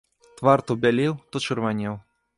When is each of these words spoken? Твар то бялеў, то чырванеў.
Твар 0.39 0.63
то 0.71 0.77
бялеў, 0.85 1.13
то 1.33 1.43
чырванеў. 1.49 1.99